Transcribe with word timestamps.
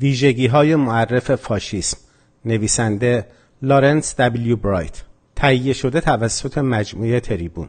ویژگی 0.00 0.46
های 0.46 0.76
معرف 0.76 1.34
فاشیسم 1.34 1.98
نویسنده 2.44 3.26
لارنس 3.62 4.20
دبلیو 4.20 4.56
برایت 4.56 5.02
تهیه 5.36 5.72
شده 5.72 6.00
توسط 6.00 6.58
مجموعه 6.58 7.20
تریبون 7.20 7.68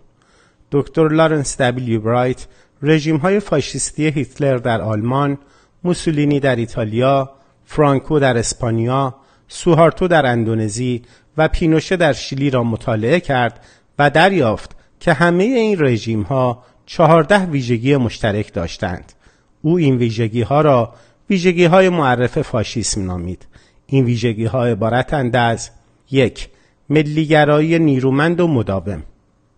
دکتر 0.71 1.07
لارنس 1.07 1.62
دبلیو 1.62 2.02
برایت 2.02 2.47
رژیم 2.81 3.18
های 3.18 3.39
فاشیستی 3.39 4.07
هیتلر 4.07 4.57
در 4.57 4.81
آلمان 4.81 5.38
موسولینی 5.84 6.39
در 6.39 6.55
ایتالیا 6.55 7.31
فرانکو 7.65 8.19
در 8.19 8.37
اسپانیا 8.37 9.15
سوهارتو 9.47 10.07
در 10.07 10.25
اندونزی 10.25 11.01
و 11.37 11.47
پینوشه 11.47 11.96
در 11.96 12.13
شیلی 12.13 12.49
را 12.49 12.63
مطالعه 12.63 13.19
کرد 13.19 13.65
و 13.99 14.09
دریافت 14.09 14.75
که 14.99 15.13
همه 15.13 15.43
این 15.43 15.77
رژیم 15.79 16.21
ها 16.21 16.63
چهارده 16.85 17.45
ویژگی 17.45 17.98
مشترک 17.98 18.53
داشتند. 18.53 19.13
او 19.61 19.77
این 19.77 19.98
ویژگی 19.98 20.41
ها 20.41 20.61
را 20.61 20.93
ویژگی 21.30 21.66
های 21.66 21.89
معرف 21.89 22.41
فاشیسم 22.41 23.05
نامید. 23.05 23.48
این 23.85 24.05
ویژگی 24.05 24.45
ها 24.45 24.65
عبارتند 24.65 25.35
از 25.35 25.70
یک 26.11 26.49
ملیگرایی 26.89 27.79
نیرومند 27.79 28.39
و 28.39 28.47
مداوم 28.47 29.03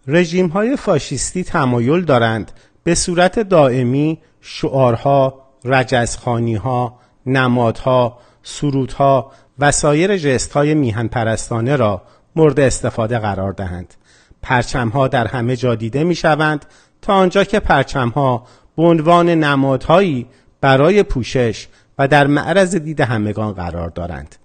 رژیم 0.07 0.48
های 0.48 0.76
فاشیستی 0.76 1.43
تمایل 1.43 2.02
دارند 2.02 2.52
به 2.84 2.95
صورت 2.95 3.39
دائمی 3.39 4.20
شعارها، 4.41 5.41
رجزخانی 5.65 6.55
ها، 6.55 6.99
نمادها، 7.26 8.20
سرودها 8.43 9.31
و 9.59 9.71
سایر 9.71 10.17
جست 10.17 10.53
های 10.53 10.73
میهن 10.73 11.07
پرستانه 11.07 11.76
را 11.76 12.01
مورد 12.35 12.59
استفاده 12.59 13.20
قرار 13.20 13.51
دهند. 13.51 13.93
پرچمها 14.41 15.07
در 15.07 15.27
همه 15.27 15.55
جا 15.55 15.76
دیده 15.76 16.03
می 16.03 16.15
شوند 16.15 16.65
تا 17.01 17.13
آنجا 17.13 17.43
که 17.43 17.59
پرچمها 17.59 18.48
به 18.77 18.84
عنوان 18.84 19.29
نمادهایی 19.29 20.27
برای 20.61 21.03
پوشش 21.03 21.67
و 21.97 22.07
در 22.07 22.27
معرض 22.27 22.75
دید 22.75 23.01
همگان 23.01 23.53
قرار 23.53 23.89
دارند. 23.89 24.35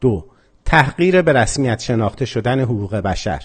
دو 0.00 0.24
تحقیر 0.64 1.22
به 1.22 1.32
رسمیت 1.32 1.80
شناخته 1.80 2.24
شدن 2.24 2.60
حقوق 2.60 2.96
بشر 2.96 3.42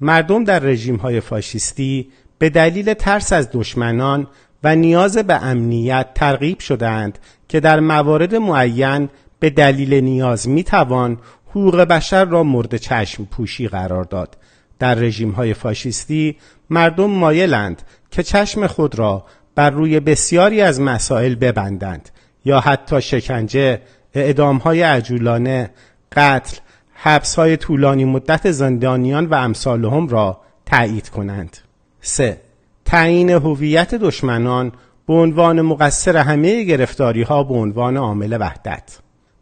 مردم 0.00 0.44
در 0.44 0.58
رژیم 0.58 0.96
های 0.96 1.20
فاشیستی 1.20 2.08
به 2.38 2.50
دلیل 2.50 2.94
ترس 2.94 3.32
از 3.32 3.48
دشمنان 3.52 4.26
و 4.64 4.76
نیاز 4.76 5.18
به 5.18 5.34
امنیت 5.34 6.06
ترغیب 6.14 6.58
شدند 6.58 7.18
که 7.48 7.60
در 7.60 7.80
موارد 7.80 8.34
معین 8.34 9.08
به 9.38 9.50
دلیل 9.50 9.94
نیاز 9.94 10.48
می 10.48 10.64
توان 10.64 11.18
حقوق 11.50 11.76
بشر 11.80 12.24
را 12.24 12.42
مورد 12.42 12.76
چشم 12.76 13.24
پوشی 13.24 13.68
قرار 13.68 14.04
داد 14.04 14.36
در 14.78 14.94
رژیم 14.94 15.30
های 15.30 15.54
فاشیستی 15.54 16.36
مردم 16.70 17.10
مایلند 17.10 17.82
که 18.10 18.22
چشم 18.22 18.66
خود 18.66 18.98
را 18.98 19.24
بر 19.54 19.70
روی 19.70 20.00
بسیاری 20.00 20.60
از 20.60 20.80
مسائل 20.80 21.34
ببندند 21.34 22.08
یا 22.44 22.60
حتی 22.60 23.02
شکنجه، 23.02 23.80
اعدام 24.14 24.56
های 24.56 24.82
عجولانه، 24.82 25.70
قتل، 26.12 26.56
حبس 26.94 27.34
های 27.34 27.56
طولانی 27.56 28.04
مدت 28.04 28.50
زندانیان 28.50 29.26
و 29.26 29.34
امثالهم 29.34 30.08
را 30.08 30.40
تایید 30.66 31.08
کنند. 31.08 31.58
3. 32.00 32.40
تعیین 32.84 33.30
هویت 33.30 33.94
دشمنان 33.94 34.72
به 35.06 35.14
عنوان 35.14 35.62
مقصر 35.62 36.16
همه 36.16 36.62
گرفتاری 36.62 37.22
ها 37.22 37.42
به 37.42 37.54
عنوان 37.54 37.96
عامل 37.96 38.36
وحدت 38.40 38.98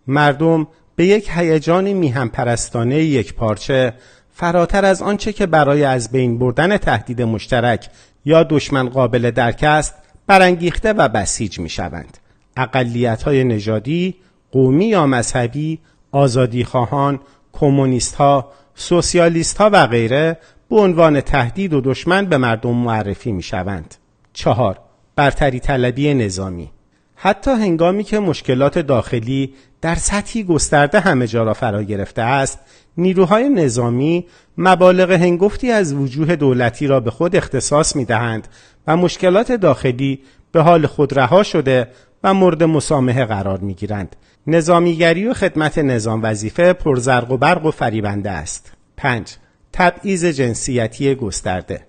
مردم 0.06 0.66
به 0.96 1.06
یک 1.06 1.30
هیجان 1.34 1.92
میهم 1.92 2.28
پرستانه 2.28 2.96
یک 2.96 3.34
پارچه 3.34 3.94
فراتر 4.34 4.84
از 4.84 5.02
آنچه 5.02 5.32
که 5.32 5.46
برای 5.46 5.84
از 5.84 6.12
بین 6.12 6.38
بردن 6.38 6.76
تهدید 6.76 7.22
مشترک 7.22 7.88
یا 8.24 8.42
دشمن 8.42 8.88
قابل 8.88 9.30
درک 9.30 9.62
است 9.62 9.94
برانگیخته 10.32 10.92
و 10.92 11.08
بسیج 11.08 11.58
می 11.58 11.68
شوند. 11.68 12.18
اقلیت 12.56 13.22
های 13.22 13.44
نژادی، 13.44 14.14
قومی 14.52 14.84
یا 14.84 15.06
مذهبی، 15.06 15.78
آزادی 16.12 16.64
خواهان، 16.64 17.20
کمونیست 17.52 18.14
ها، 18.14 18.52
سوسیالیست 18.74 19.56
ها 19.58 19.70
و 19.72 19.86
غیره 19.86 20.38
به 20.70 20.76
عنوان 20.76 21.20
تهدید 21.20 21.72
و 21.74 21.80
دشمن 21.80 22.26
به 22.26 22.36
مردم 22.36 22.74
معرفی 22.74 23.32
می 23.32 23.42
شوند. 23.42 23.94
چهار 24.32 24.78
برتری 25.16 25.60
طلبی 25.60 26.14
نظامی 26.14 26.70
حتی 27.14 27.50
هنگامی 27.50 28.04
که 28.04 28.18
مشکلات 28.18 28.78
داخلی 28.78 29.54
در 29.80 29.94
سطحی 29.94 30.44
گسترده 30.44 31.00
همه 31.00 31.26
جا 31.26 31.42
را 31.42 31.54
فرا 31.54 31.82
گرفته 31.82 32.22
است 32.22 32.58
نیروهای 32.96 33.48
نظامی 33.48 34.26
مبالغ 34.58 35.10
هنگفتی 35.10 35.70
از 35.70 35.94
وجوه 35.94 36.36
دولتی 36.36 36.86
را 36.86 37.00
به 37.00 37.10
خود 37.10 37.36
اختصاص 37.36 37.96
می 37.96 38.04
دهند 38.04 38.48
و 38.86 38.96
مشکلات 38.96 39.52
داخلی 39.52 40.20
به 40.52 40.62
حال 40.62 40.86
خود 40.86 41.18
رها 41.18 41.42
شده 41.42 41.88
و 42.24 42.34
مورد 42.34 42.62
مسامحه 42.62 43.24
قرار 43.24 43.58
می 43.58 43.74
گیرند. 43.74 44.16
نظامیگری 44.46 45.26
و 45.26 45.34
خدمت 45.34 45.78
نظام 45.78 46.22
وظیفه 46.22 46.72
پرزرق 46.72 47.30
و 47.30 47.36
برق 47.36 47.66
و 47.66 47.70
فریبنده 47.70 48.30
است. 48.30 48.72
5. 48.96 49.36
تبعیض 49.72 50.24
جنسیتی 50.24 51.14
گسترده 51.14 51.86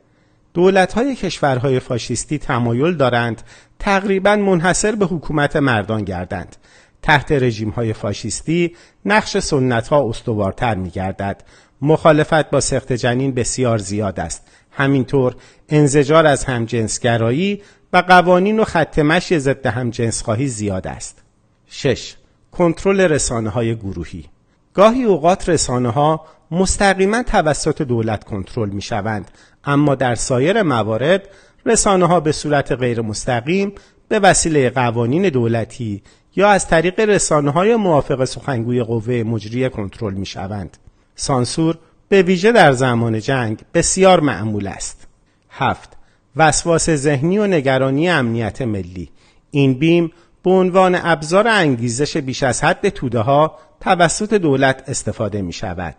دولت 0.54 0.94
های 0.94 1.16
کشورهای 1.16 1.80
فاشیستی 1.80 2.38
تمایل 2.38 2.94
دارند 2.94 3.42
تقریبا 3.80 4.36
منحصر 4.36 4.96
به 4.96 5.06
حکومت 5.06 5.56
مردان 5.56 6.04
گردند. 6.04 6.56
تحت 7.02 7.32
رژیم 7.32 7.70
های 7.70 7.94
فاشیستی 7.94 8.76
نقش 9.06 9.38
سنت 9.38 9.88
ها 9.88 10.10
استوارتر 10.10 10.76
می 10.76 10.90
گردد. 10.90 11.44
مخالفت 11.82 12.50
با 12.50 12.60
سخت 12.60 12.94
جنین 12.94 13.34
بسیار 13.34 13.78
زیاد 13.78 14.20
است. 14.20 14.48
همینطور 14.76 15.36
انزجار 15.70 16.26
از 16.26 16.44
همجنسگرایی 16.44 17.62
و 17.94 17.98
قوانین 17.98 18.60
و 18.60 18.64
خط 18.64 19.00
مشی 19.00 19.40
ضد 19.40 19.66
همجنسخواهی 19.66 20.48
زیاد 20.48 20.88
است. 20.88 21.24
6. 21.68 22.16
کنترل 22.52 23.02
رسانه 23.02 23.50
های 23.50 23.76
گروهی 23.76 24.26
گاهی 24.74 25.04
اوقات 25.04 25.50
رسانه 25.50 25.90
ها 25.90 26.26
مستقیما 26.52 27.24
توسط 27.24 27.82
دولت 27.82 28.24
کنترل 28.24 28.70
می 28.70 28.82
شوند 28.82 29.32
اما 29.64 29.96
در 29.96 30.16
سایر 30.16 30.62
موارد 30.62 31.30
رسانه 31.66 32.06
ها 32.06 32.20
به 32.20 32.32
صورت 32.32 32.72
غیر 32.72 33.02
مستقیم 33.02 33.72
به 34.08 34.20
وسیله 34.20 34.70
قوانین 34.70 35.30
دولتی 35.30 36.04
یا 36.36 36.50
از 36.50 36.68
طریق 36.68 37.00
رسانه 37.00 37.52
های 37.52 37.76
موافق 37.76 38.26
سخنگوی 38.26 38.84
قوه 38.84 39.24
مجریه 39.24 39.70
کنترل 39.70 40.14
می 40.14 40.26
شوند. 40.26 40.78
سانسور 41.16 41.78
به 42.14 42.22
ویژه 42.22 42.52
در 42.52 42.72
زمان 42.72 43.20
جنگ 43.20 43.60
بسیار 43.74 44.20
معمول 44.20 44.68
است. 44.68 45.08
هفت 45.50 45.90
وسواس 46.36 46.90
ذهنی 46.90 47.38
و 47.38 47.48
نگرانی 47.48 48.10
امنیت 48.10 48.62
ملی 48.62 49.10
این 49.52 49.74
بیم 49.74 50.12
به 50.44 50.52
عنوان 50.52 50.96
ابزار 51.04 51.48
انگیزش 51.48 52.18
بیش 52.18 52.44
از 52.44 52.64
حد 52.64 52.90
توده 52.90 53.20
ها 53.20 53.58
توسط 53.82 54.34
دولت 54.34 54.84
استفاده 54.88 55.42
می 55.42 55.54
شود. 55.54 55.96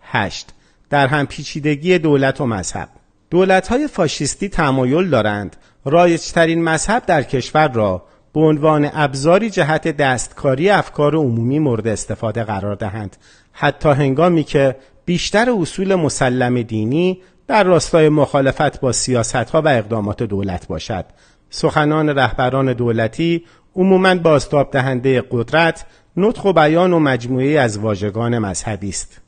8. 0.00 0.48
در 0.90 1.06
هم 1.06 1.26
پیچیدگی 1.26 1.98
دولت 1.98 2.40
و 2.40 2.46
مذهب 2.46 2.88
دولت 3.30 3.68
های 3.68 3.88
فاشیستی 3.88 4.48
تمایل 4.48 5.10
دارند 5.10 5.56
رایجترین 5.84 6.64
مذهب 6.64 7.06
در 7.06 7.22
کشور 7.22 7.68
را 7.68 8.02
به 8.34 8.40
عنوان 8.40 8.90
ابزاری 8.92 9.50
جهت 9.50 9.88
دستکاری 9.88 10.70
افکار 10.70 11.16
عمومی 11.16 11.58
مورد 11.58 11.86
استفاده 11.86 12.44
قرار 12.44 12.74
دهند 12.74 13.16
حتی 13.52 13.88
هنگامی 13.88 14.44
که 14.44 14.76
بیشتر 15.04 15.50
اصول 15.50 15.94
مسلم 15.94 16.62
دینی 16.62 17.20
در 17.46 17.64
راستای 17.64 18.08
مخالفت 18.08 18.80
با 18.80 18.92
سیاست 18.92 19.34
ها 19.34 19.62
و 19.62 19.68
اقدامات 19.68 20.22
دولت 20.22 20.66
باشد. 20.66 21.04
سخنان 21.50 22.08
رهبران 22.08 22.72
دولتی 22.72 23.44
عموماً 23.76 24.14
بازتاب 24.14 24.70
دهنده 24.70 25.24
قدرت 25.30 25.86
نطق 26.16 26.46
و 26.46 26.52
بیان 26.52 26.92
و 26.92 26.98
مجموعه 26.98 27.60
از 27.60 27.78
واژگان 27.78 28.38
مذهبی 28.38 28.88
است. 28.88 29.20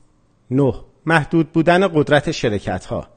9 0.50 0.74
محدود 1.06 1.52
بودن 1.52 1.88
قدرت 1.88 2.30
شرکت 2.30 2.84
ها 2.84 3.08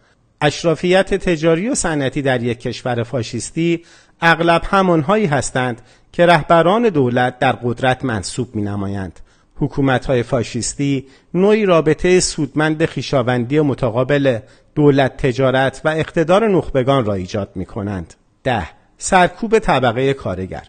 اشرافیت 0.41 1.13
تجاری 1.13 1.69
و 1.69 1.75
صنعتی 1.75 2.21
در 2.21 2.43
یک 2.43 2.59
کشور 2.59 3.03
فاشیستی 3.03 3.83
اغلب 4.21 4.61
همانهایی 4.65 5.25
هستند 5.25 5.81
که 6.11 6.25
رهبران 6.25 6.89
دولت 6.89 7.39
در 7.39 7.51
قدرت 7.51 8.05
منصوب 8.05 8.55
می 8.55 8.61
نمایند. 8.61 9.19
حکومت 9.59 10.05
های 10.05 10.23
فاشیستی 10.23 11.07
نوعی 11.33 11.65
رابطه 11.65 12.19
سودمند 12.19 12.85
خیشاوندی 12.85 13.59
متقابل 13.59 14.39
دولت 14.75 15.17
تجارت 15.17 15.81
و 15.85 15.89
اقتدار 15.89 16.47
نخبگان 16.47 17.05
را 17.05 17.13
ایجاد 17.13 17.49
می 17.55 17.65
کنند. 17.65 18.13
ده 18.43 18.67
سرکوب 18.97 19.59
طبقه 19.59 20.13
کارگر 20.13 20.63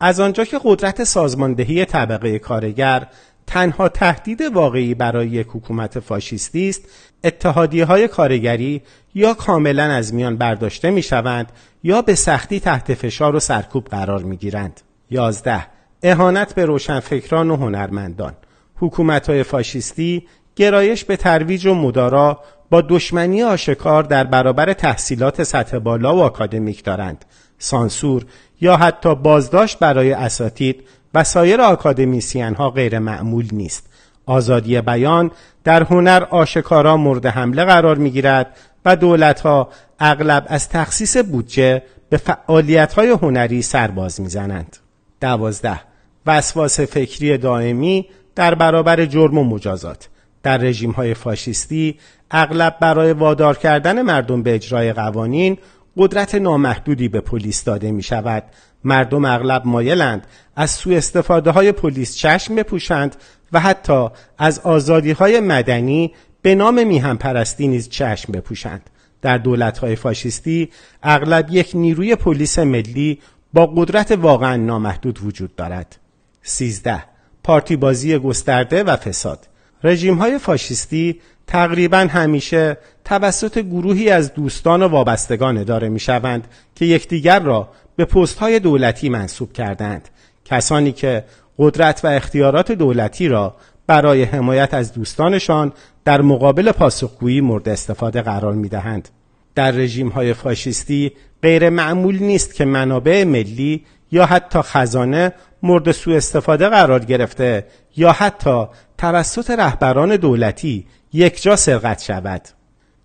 از 0.00 0.20
آنجا 0.20 0.44
که 0.44 0.60
قدرت 0.64 1.04
سازماندهی 1.04 1.84
طبقه 1.84 2.38
کارگر 2.38 3.06
تنها 3.46 3.88
تهدید 3.88 4.40
واقعی 4.40 4.94
برای 4.94 5.28
یک 5.28 5.46
حکومت 5.50 6.00
فاشیستی 6.00 6.68
است 6.68 6.82
اتحادیه 7.24 7.84
های 7.84 8.08
کارگری 8.08 8.82
یا 9.14 9.34
کاملا 9.34 9.82
از 9.82 10.14
میان 10.14 10.36
برداشته 10.36 10.90
می 10.90 11.02
شوند 11.02 11.52
یا 11.82 12.02
به 12.02 12.14
سختی 12.14 12.60
تحت 12.60 12.94
فشار 12.94 13.36
و 13.36 13.40
سرکوب 13.40 13.84
قرار 13.84 14.22
می 14.22 14.36
گیرند. 14.36 14.80
11. 15.10 15.66
اهانت 16.02 16.54
به 16.54 16.64
روشنفکران 16.64 17.50
و 17.50 17.56
هنرمندان. 17.56 18.32
حکومت 18.76 19.30
های 19.30 19.42
فاشیستی 19.42 20.26
گرایش 20.56 21.04
به 21.04 21.16
ترویج 21.16 21.66
و 21.66 21.74
مدارا 21.74 22.40
با 22.70 22.80
دشمنی 22.80 23.42
آشکار 23.42 24.02
در 24.02 24.24
برابر 24.24 24.72
تحصیلات 24.72 25.42
سطح 25.42 25.78
بالا 25.78 26.16
و 26.16 26.20
آکادمیک 26.20 26.84
دارند. 26.84 27.24
سانسور 27.58 28.26
یا 28.60 28.76
حتی 28.76 29.14
بازداشت 29.14 29.78
برای 29.78 30.12
اساتید 30.12 30.84
و 31.14 31.24
سایر 31.24 31.60
آکادمیسین 31.60 32.54
ها 32.54 32.70
غیر 32.70 32.98
معمول 32.98 33.48
نیست. 33.52 33.86
آزادی 34.26 34.80
بیان 34.80 35.30
در 35.64 35.82
هنر 35.82 36.24
آشکارا 36.30 36.96
مورد 36.96 37.26
حمله 37.26 37.64
قرار 37.64 37.96
می 37.96 38.10
گیرد 38.10 38.56
و 38.84 38.96
دولت 38.96 39.40
ها 39.40 39.68
اغلب 39.98 40.46
از 40.48 40.68
تخصیص 40.68 41.16
بودجه 41.16 41.82
به 42.08 42.16
فعالیت 42.16 42.92
های 42.92 43.10
هنری 43.10 43.62
سرباز 43.62 44.20
می‌زنند. 44.20 44.76
دوازده. 45.20 45.89
وسواس 46.26 46.80
فکری 46.80 47.38
دائمی 47.38 48.06
در 48.34 48.54
برابر 48.54 49.06
جرم 49.06 49.38
و 49.38 49.44
مجازات. 49.44 50.08
در 50.42 50.58
رژیم 50.58 50.90
های 50.90 51.14
فاشیستی 51.14 51.98
اغلب 52.30 52.76
برای 52.80 53.12
وادار 53.12 53.58
کردن 53.58 54.02
مردم 54.02 54.42
به 54.42 54.54
اجرای 54.54 54.92
قوانین 54.92 55.58
قدرت 55.96 56.34
نامحدودی 56.34 57.08
به 57.08 57.20
پلیس 57.20 57.64
داده 57.64 57.90
می 57.90 58.02
شود 58.02 58.44
مردم 58.84 59.24
اغلب 59.24 59.62
مایلند 59.66 60.26
از 60.56 60.70
سوء 60.70 60.96
استفاده 60.96 61.50
های 61.50 61.72
پلیس 61.72 62.16
چشم 62.16 62.54
بپوشند 62.54 63.16
و 63.52 63.60
حتی 63.60 64.08
از 64.38 64.58
آزادی 64.58 65.10
های 65.10 65.40
مدنی 65.40 66.12
به 66.42 66.54
نام 66.54 66.86
میهم 66.86 67.18
پرستی 67.18 67.68
نیز 67.68 67.88
چشم 67.88 68.32
بپوشند. 68.32 68.90
در 69.22 69.38
دولت 69.38 69.78
های 69.78 69.96
فاشیستی 69.96 70.68
اغلب 71.02 71.46
یک 71.50 71.70
نیروی 71.74 72.16
پلیس 72.16 72.58
ملی 72.58 73.18
با 73.52 73.66
قدرت 73.66 74.12
واقعا 74.12 74.56
نامحدود 74.56 75.18
وجود 75.24 75.56
دارد. 75.56 75.96
13 76.42 77.04
پارتی 77.44 77.76
بازی 77.76 78.18
گسترده 78.18 78.82
و 78.82 78.96
فساد. 78.96 79.46
رژیم 79.84 80.14
های 80.14 80.38
فاشیستی 80.38 81.20
تقریبا 81.46 81.98
همیشه 81.98 82.76
توسط 83.04 83.58
گروهی 83.58 84.10
از 84.10 84.34
دوستان 84.34 84.82
و 84.82 84.88
وابستگان 84.88 85.58
اداره 85.58 85.88
می 85.88 86.00
شوند 86.00 86.48
که 86.74 86.84
یکدیگر 86.84 87.40
را 87.40 87.68
به 87.96 88.04
پست 88.04 88.38
های 88.38 88.58
دولتی 88.58 89.08
منصوب 89.08 89.52
کردند. 89.52 90.08
کسانی 90.44 90.92
که 90.92 91.24
قدرت 91.58 92.04
و 92.04 92.08
اختیارات 92.08 92.72
دولتی 92.72 93.28
را 93.28 93.56
برای 93.86 94.22
حمایت 94.22 94.74
از 94.74 94.92
دوستانشان 94.92 95.72
در 96.04 96.20
مقابل 96.20 96.72
پاسخگویی 96.72 97.40
مورد 97.40 97.68
استفاده 97.68 98.22
قرار 98.22 98.54
می 98.54 98.68
دهند. 98.68 99.08
در 99.54 99.70
رژیم 99.70 100.08
های 100.08 100.34
فاشیستی 100.34 101.12
غیر 101.42 101.68
معمول 101.68 102.18
نیست 102.22 102.54
که 102.54 102.64
منابع 102.64 103.24
ملی 103.24 103.84
یا 104.10 104.26
حتی 104.26 104.62
خزانه 104.62 105.32
مورد 105.62 105.92
سوء 105.92 106.16
استفاده 106.16 106.68
قرار 106.68 107.04
گرفته 107.04 107.66
یا 107.96 108.12
حتی 108.12 108.66
توسط 108.98 109.50
رهبران 109.50 110.16
دولتی 110.16 110.86
یکجا 111.12 111.56
سرقت 111.56 112.02
شود. 112.02 112.42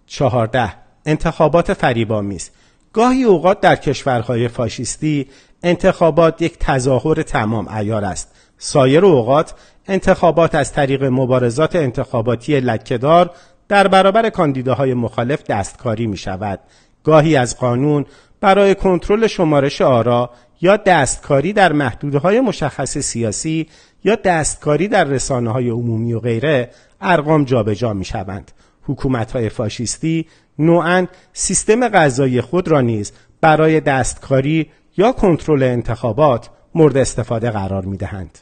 چهارده 0.08 0.74
انتخابات 1.06 1.74
فریبامیز 1.74 2.52
گاهی 2.94 3.24
اوقات 3.24 3.60
در 3.62 3.76
کشورهای 3.76 4.48
فاشیستی 4.48 5.28
انتخابات 5.64 6.42
یک 6.42 6.58
تظاهر 6.60 7.22
تمام 7.22 7.68
ایار 7.68 8.06
است 8.06 8.36
سایر 8.58 9.06
اوقات 9.06 9.54
انتخابات 9.88 10.56
از 10.56 10.74
طریق 10.74 11.04
مبارزات 11.04 11.76
انتخاباتی 11.76 12.60
لکهدار 12.60 13.32
در 13.68 13.88
برابر 13.88 14.30
کاندیداهای 14.30 14.94
مخالف 14.94 15.44
دستکاری 15.44 16.08
می 16.08 16.18
شود. 16.18 16.60
گاهی 17.04 17.36
از 17.36 17.58
قانون 17.58 18.06
برای 18.42 18.76
کنترل 18.76 19.28
شمارش 19.28 19.82
آرا 19.82 20.30
یا 20.62 20.78
دستکاری 20.78 21.54
در 21.54 21.74
محدودهای 21.74 22.40
مشخص 22.40 22.98
سیاسی 22.98 23.68
یا 24.04 24.16
دستکاری 24.16 24.88
در 24.88 25.04
رسانه 25.04 25.52
های 25.52 25.70
عمومی 25.70 26.14
و 26.14 26.20
غیره 26.20 26.70
ارقام 27.02 27.44
جابجا 27.44 27.94
می 27.94 28.06
شوند. 28.06 28.52
حکومت 28.84 29.32
های 29.32 29.50
فاشیستی 29.50 30.26
نوعا 30.60 31.08
سیستم 31.34 31.90
غذایی 31.90 32.42
خود 32.42 32.68
را 32.68 32.82
نیز 32.82 33.12
برای 33.42 33.80
دستکاری 33.80 34.72
یا 34.98 35.12
کنترل 35.12 35.64
انتخابات 35.64 36.50
مورد 36.76 36.98
استفاده 36.98 37.52
قرار 37.52 37.86
می 37.86 37.98
دهند. 37.98 38.40